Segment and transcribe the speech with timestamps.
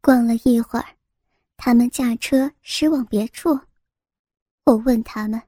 [0.00, 0.86] 逛了一会儿，
[1.56, 3.58] 他们驾车驶往别处。
[4.64, 5.40] 我问他们：“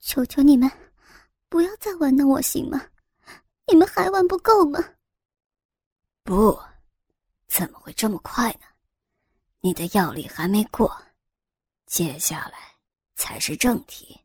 [0.00, 0.70] 求求你们，
[1.48, 2.88] 不要再玩弄我行吗？
[3.66, 4.82] 你们还玩不够吗？”
[6.22, 6.58] 不，
[7.48, 8.66] 怎么会这么快呢？
[9.60, 10.96] 你的药力还没过，
[11.86, 12.58] 接下来
[13.16, 14.18] 才是正题。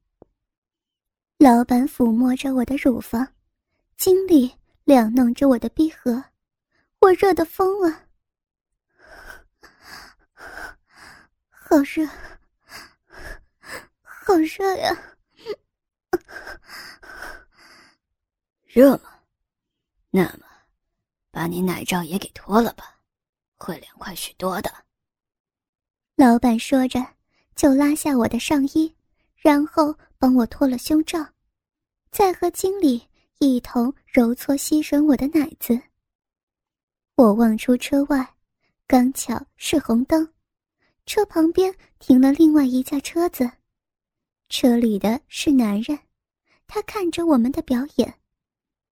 [1.38, 3.27] 老板抚摸着我的乳房，
[3.98, 6.23] 经理两弄着我的闭合，
[7.00, 8.07] 我热的疯了，
[11.71, 12.05] 好热，
[14.02, 15.16] 好热呀！
[18.67, 19.09] 热吗？
[20.09, 20.45] 那么。
[21.31, 22.99] 把你奶罩也给脱了吧，
[23.55, 24.70] 会凉快许多的。
[26.17, 26.99] 老板说着，
[27.55, 28.94] 就拉下我的上衣，
[29.38, 31.25] 然后帮我脱了胸罩，
[32.11, 33.08] 再和经理
[33.39, 35.81] 一同揉搓吸吮我的奶子。
[37.16, 38.35] 我望出车外，
[38.85, 40.30] 刚巧是红灯，
[41.12, 43.52] 车旁边停了另外一架车子，
[44.48, 46.00] 车里的是男人，
[46.68, 48.14] 他看着我们的表演，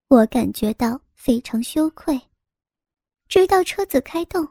[0.08, 2.20] 我感觉到非常羞愧。
[3.26, 4.46] 直到车子开动，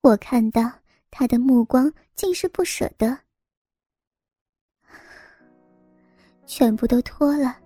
[0.00, 0.72] 我看到
[1.10, 3.14] 他的目光竟是不舍得。
[6.46, 7.58] 全部都脱了，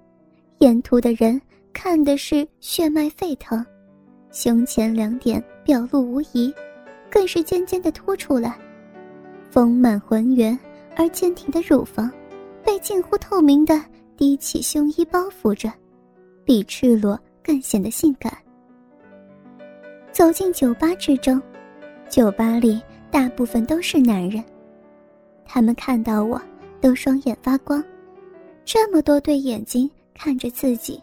[0.59, 1.41] 沿途的人
[1.73, 3.65] 看的是血脉沸腾，
[4.33, 6.53] 胸前两点表露无遗，
[7.09, 8.59] 更是尖尖的凸出来，
[9.51, 10.57] 丰满浑圆
[10.97, 12.11] 而坚挺的乳房，
[12.65, 13.83] 被近乎透明的
[14.17, 15.73] 低起胸衣包覆着，
[16.45, 18.33] 比赤裸更显得性感。
[20.13, 21.41] 走进酒吧之中，
[22.09, 24.45] 酒吧里大部分都是男人。
[25.45, 26.41] 他们看到我，
[26.81, 27.83] 都双眼发光，
[28.65, 31.01] 这么多对眼睛看着自己，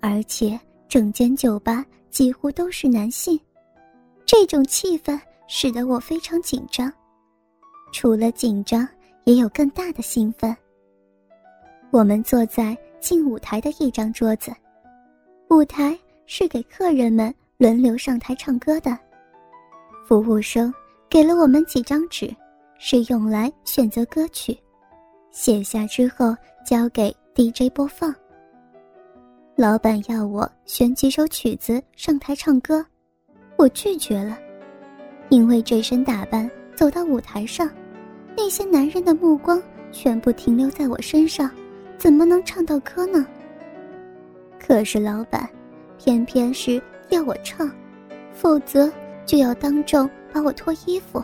[0.00, 3.38] 而且整间酒吧几乎都是男性，
[4.26, 6.92] 这种气氛使得我非常紧张。
[7.92, 8.88] 除了紧张，
[9.24, 10.56] 也有更大的兴奋。
[11.90, 14.52] 我们坐在近舞台的一张桌子，
[15.50, 17.34] 舞台是给客人们。
[17.60, 18.96] 轮流上台唱歌的
[20.06, 20.72] 服务生
[21.10, 22.32] 给了我们几张纸，
[22.78, 24.56] 是用来选择歌曲，
[25.32, 26.32] 写下之后
[26.64, 28.14] 交给 DJ 播放。
[29.56, 32.86] 老板要我选几首曲子上台唱歌，
[33.56, 34.38] 我拒绝了，
[35.28, 37.68] 因为这身打扮走到舞台上，
[38.36, 41.50] 那些男人的目光全部停留在我身上，
[41.96, 43.26] 怎么能唱到歌呢？
[44.64, 45.50] 可是老板，
[45.98, 46.80] 偏偏是。
[47.08, 47.68] 要我唱，
[48.32, 48.88] 否则
[49.26, 51.20] 就要当众把我脱衣服。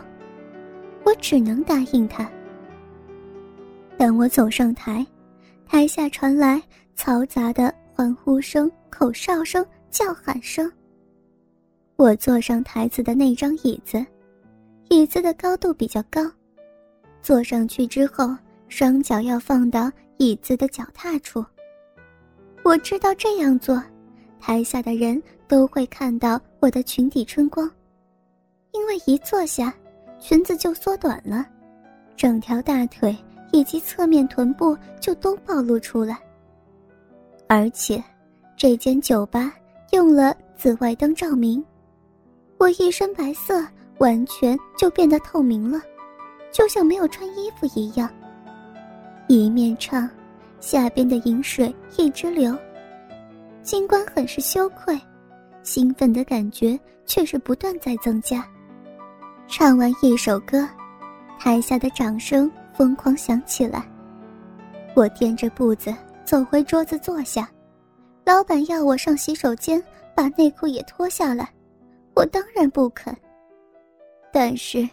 [1.05, 2.29] 我只能答应他。
[3.95, 5.05] 当我走上台，
[5.65, 6.61] 台下传来
[6.97, 10.69] 嘈杂的欢呼声、口哨声、叫喊声。
[11.95, 14.05] 我坐上台子的那张椅子，
[14.89, 16.21] 椅子的高度比较高，
[17.21, 18.35] 坐上去之后，
[18.67, 21.43] 双脚要放到椅子的脚踏处。
[22.63, 23.81] 我知道这样做。
[24.39, 27.69] 台下的人都会看到我的裙底春光，
[28.73, 29.73] 因为一坐下，
[30.19, 31.47] 裙子就缩短了，
[32.15, 33.17] 整条大腿
[33.51, 36.19] 以及侧面臀部就都暴露出来。
[37.47, 38.03] 而且，
[38.55, 39.51] 这间酒吧
[39.93, 41.63] 用了紫外灯照明，
[42.59, 43.65] 我一身白色
[43.99, 45.81] 完全就变得透明了，
[46.51, 48.09] 就像没有穿衣服一样。
[49.27, 50.09] 一面唱，
[50.59, 52.55] 下边的饮水一直流。
[53.63, 54.99] 尽管很是羞愧，
[55.63, 58.45] 兴奋的感觉却是不断在增加。
[59.47, 60.67] 唱完一首歌，
[61.39, 63.83] 台下的掌声疯狂响起来。
[64.93, 67.49] 我掂着步子走回桌子坐下，
[68.23, 69.83] 老板要我上洗手间
[70.13, 71.49] 把内裤也脱下来，
[72.13, 73.15] 我当然不肯。
[74.37, 74.85] 但是，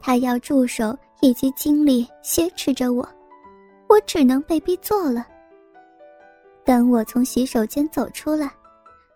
[0.00, 3.06] 他要助手以及经理挟持着我，
[3.90, 5.26] 我只能被逼做了。
[6.64, 8.50] 当我从洗手间走出来，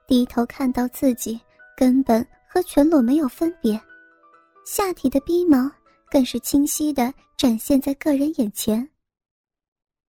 [0.07, 1.41] 低头看到自己
[1.75, 3.81] 根本和全裸没有分别，
[4.67, 5.57] 下体的逼毛
[6.11, 8.87] 更是清晰的展现在个人眼前。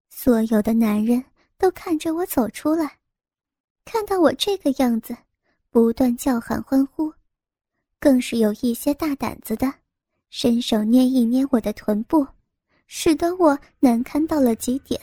[0.09, 1.23] 所有的男人
[1.57, 2.97] 都看着我走出来，
[3.85, 5.15] 看到我这个样子，
[5.69, 7.09] 不断叫喊欢呼，
[8.01, 9.71] 更是有一些大胆子的，
[10.31, 12.27] 伸手捏一捏我的臀部，
[12.87, 14.99] 使得我难堪到了极点。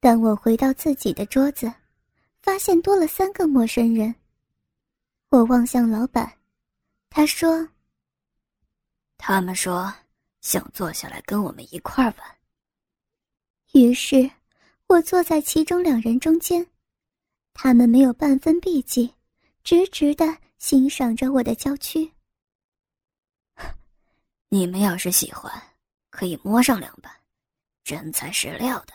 [0.00, 1.72] 当我回到自己的桌子，
[2.42, 4.12] 发现多了三个陌生人。
[5.28, 6.28] 我望向老板，
[7.08, 7.68] 他说
[9.16, 9.94] ：“他们说
[10.40, 12.16] 想坐下来跟我们一块玩。”
[13.74, 14.28] 于是，
[14.88, 16.66] 我坐在其中两人中间，
[17.54, 19.14] 他们没有半分避忌，
[19.62, 22.12] 直直的欣赏着我的娇躯。
[24.50, 25.50] 你们要是喜欢，
[26.10, 27.10] 可以摸上两把，
[27.84, 28.92] 真材实料的。”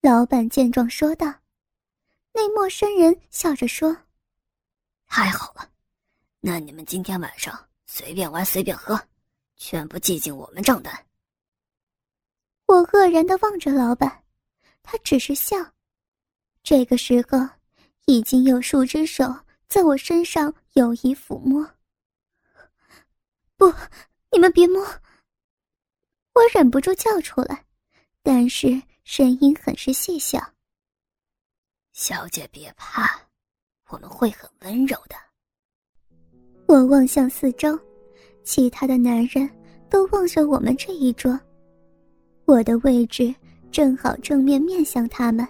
[0.00, 1.34] 老板见状说道。
[2.32, 3.96] 那陌生人笑着说
[5.08, 5.68] ：“太好了，
[6.38, 9.08] 那你们今天晚上随便玩随便喝，
[9.56, 11.06] 全部记进我们账单。”
[12.66, 14.22] 我愕然的望着老板，
[14.84, 15.56] 他只是笑。
[16.62, 17.38] 这个时候，
[18.06, 19.24] 已经有数只手
[19.68, 21.68] 在我身上有意抚摸。
[23.56, 23.72] 不，
[24.32, 24.82] 你们别摸！
[26.34, 27.64] 我忍不住叫出来，
[28.22, 30.40] 但是声音很是细小。
[31.92, 33.10] 小姐别怕，
[33.88, 35.16] 我们会很温柔的。
[36.66, 37.78] 我望向四周，
[38.44, 39.48] 其他的男人
[39.90, 41.38] 都望着我们这一桌。
[42.46, 43.34] 我的位置
[43.70, 45.46] 正好正面面向他们，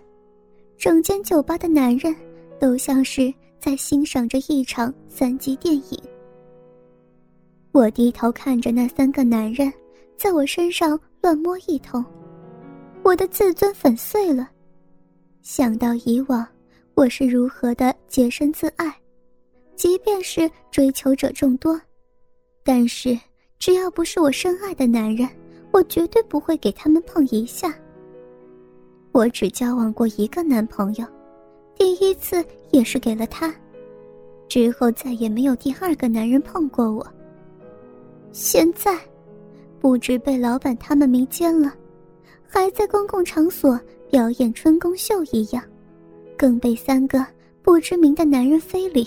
[0.76, 2.16] 整间酒吧的男人
[2.58, 6.00] 都像是在欣赏着一场三级电影。
[7.72, 9.72] 我低头看着那三个男人
[10.16, 12.04] 在我身上乱摸一通，
[13.02, 14.48] 我的自尊粉碎了。
[15.42, 16.46] 想到以往
[16.94, 18.94] 我是如何的洁身自爱，
[19.76, 21.80] 即便是追求者众多，
[22.64, 23.18] 但是
[23.58, 25.28] 只要不是我深爱的男人，
[25.72, 27.74] 我绝对不会给他们碰一下。
[29.12, 31.06] 我只交往过一个男朋友，
[31.78, 33.54] 第一次也是给了他，
[34.48, 37.06] 之后再也没有第二个男人碰过我。
[38.32, 38.98] 现在，
[39.80, 41.72] 不知被老板他们迷奸了，
[42.46, 43.80] 还在公共场所。
[44.10, 45.62] 表演春宫秀一样，
[46.34, 47.22] 更被三个
[47.60, 49.06] 不知名的男人非礼，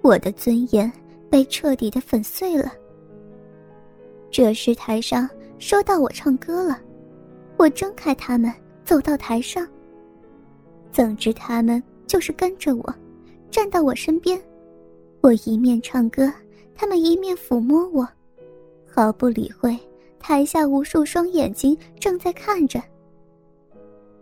[0.00, 0.90] 我的尊严
[1.28, 2.72] 被彻底的粉碎了。
[4.30, 5.28] 这时台上
[5.58, 6.80] 说到我唱歌了，
[7.58, 8.50] 我睁开他们
[8.82, 9.68] 走到台上。
[10.92, 12.94] 总之他们就是跟着我，
[13.50, 14.40] 站到我身边，
[15.22, 16.30] 我一面唱歌，
[16.74, 18.06] 他们一面抚摸我，
[18.86, 19.78] 毫不理会
[20.20, 22.82] 台下无数双眼睛正在看着。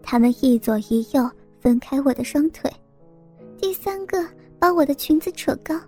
[0.02, 1.28] 他们一左一右
[1.60, 2.70] 分开我的双腿，
[3.58, 4.24] 第三个
[4.58, 5.78] 把我的裙子扯高。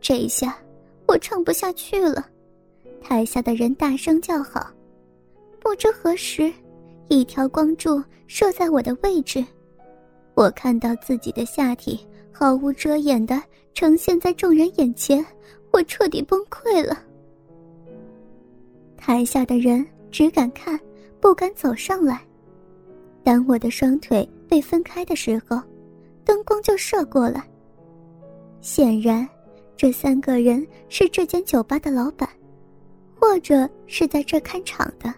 [0.00, 0.56] 这一下
[1.06, 2.26] 我唱不下去了，
[3.02, 4.70] 台下的人大声叫好。
[5.60, 6.50] 不知何时，
[7.08, 9.44] 一条光柱射在我的位置，
[10.38, 11.98] 我看到自己的下体
[12.30, 13.42] 毫无遮掩的
[13.74, 15.26] 呈现在众人眼前，
[15.72, 16.96] 我彻底崩溃了。
[18.96, 20.78] 台下的人只敢看，
[21.20, 22.20] 不敢走上来。
[23.24, 25.60] 当我的双腿被分开的时候，
[26.24, 27.42] 灯光就射过来。
[28.60, 29.28] 显然，
[29.76, 32.28] 这三个人是这间酒吧的老板，
[33.18, 35.12] 或者是在这看场的。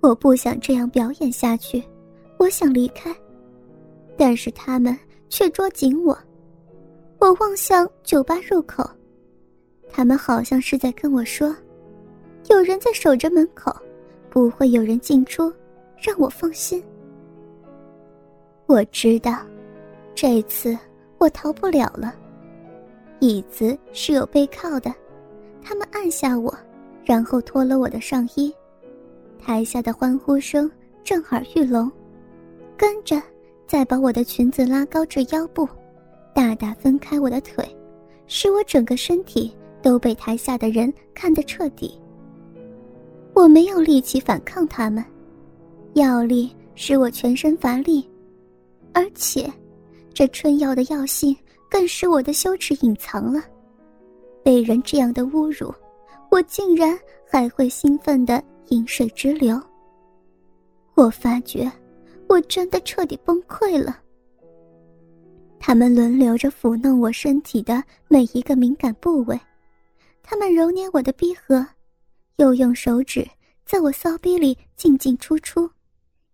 [0.00, 1.84] 我不想这样表演下去，
[2.38, 3.14] 我想离开，
[4.16, 4.96] 但是他们
[5.28, 6.18] 却捉紧我。
[7.18, 8.88] 我望向酒吧入口，
[9.90, 11.54] 他们好像是在跟我说
[12.50, 13.74] ：“有人在守着门口，
[14.28, 15.52] 不会有人进出。”
[15.96, 16.84] 让我放心。
[18.66, 19.38] 我知道，
[20.14, 20.76] 这次
[21.16, 22.14] 我逃不了了。
[23.20, 24.94] 椅子是有背靠的，
[25.62, 26.54] 他们按下我，
[27.02, 28.54] 然后脱了我的上衣。
[29.38, 30.70] 台下的欢呼声
[31.02, 31.90] 震耳欲聋，
[32.76, 33.22] 跟着
[33.74, 35.68] 再把我的裙子拉高至腰部，
[36.32, 37.68] 大大分开我的腿，
[38.28, 39.52] 使我整个身体
[39.82, 42.00] 都被台下的人看得彻底。
[43.34, 45.04] 我没有力气反抗他们。
[45.94, 48.08] 药力使我全身乏力，
[48.92, 49.52] 而且，
[50.12, 51.36] 这春药的药性
[51.68, 53.42] 更使我的羞耻隐藏了。
[54.44, 55.74] 被人这样的侮辱，
[56.30, 56.96] 我竟然
[57.28, 59.60] 还会兴奋的饮水直流。
[60.94, 61.68] 我发觉，
[62.34, 64.02] 我真的彻底崩溃了。
[65.60, 69.40] 他们轮流着抚弄我身体的每一个敏感部位，
[70.20, 71.64] 他们揉捏我的逼合，
[72.38, 73.24] 又用手指
[73.64, 75.70] 在我骚逼里进进出出。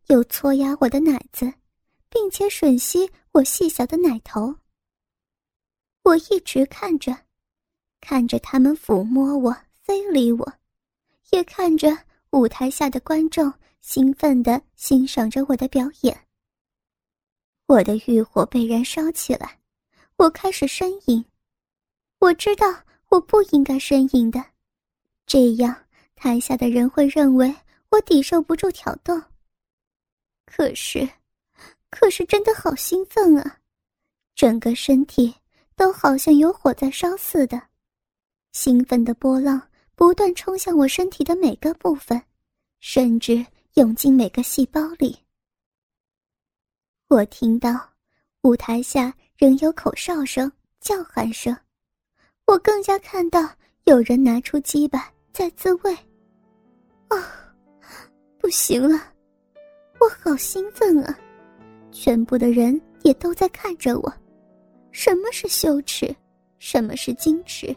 [0.06, 1.52] 又搓压我的奶子，
[2.08, 4.54] 并且吮吸我细小的奶头。
[6.02, 7.14] 我一直看着，
[8.00, 10.50] 看着他们抚摸我、非礼我，
[11.30, 11.94] 也看着
[12.30, 16.26] 舞台下的观众兴奋地欣赏着我的表演。
[17.66, 19.58] 我的欲火被燃烧起来，
[20.16, 21.24] 我开始呻吟。
[22.18, 22.66] 我知道
[23.08, 24.44] 我不应该呻吟的，
[25.26, 25.74] 这样
[26.14, 27.54] 台下的人会认为
[27.90, 29.20] 我抵受不住挑逗。
[30.44, 31.08] 可是，
[31.90, 33.58] 可是真的好兴奋啊！
[34.34, 35.34] 整个身体
[35.76, 37.60] 都好像有火在烧似的，
[38.52, 39.60] 兴奋的波浪
[39.94, 42.20] 不断冲向我身体的每个部分，
[42.80, 45.16] 甚至涌进每个细胞里。
[47.08, 47.70] 我听到
[48.42, 50.50] 舞台下仍有口哨声、
[50.80, 51.56] 叫喊声，
[52.46, 53.48] 我更加看到
[53.84, 55.92] 有人拿出鸡巴在自慰。
[57.08, 57.16] 啊，
[58.38, 59.00] 不行了，
[60.00, 61.16] 我好兴奋啊！
[61.92, 64.12] 全部的人也都在看着我。
[64.90, 66.14] 什么是羞耻？
[66.58, 67.74] 什么是矜持？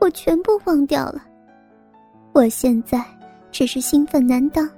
[0.00, 1.26] 我全部忘掉了。
[2.32, 3.02] 我现在
[3.50, 4.68] 只是兴奋难当，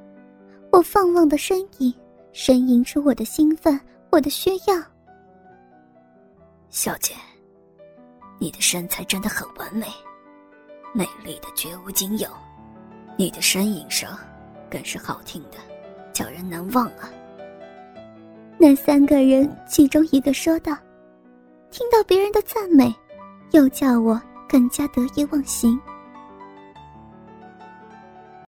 [0.70, 1.92] 我放浪的呻吟，
[2.32, 3.78] 呻吟出我的兴奋，
[4.10, 4.76] 我的需要。
[6.68, 7.14] 小姐，
[8.38, 9.86] 你的身材真的很完美，
[10.92, 12.28] 美丽的绝无仅有，
[13.16, 14.08] 你的呻吟声
[14.70, 15.56] 更是好听的，
[16.12, 17.08] 叫人难忘啊。
[18.58, 20.76] 那三个人其中一个说道
[21.70, 22.94] ：“听到别人的赞美，
[23.52, 25.80] 又叫我更加得意忘形。”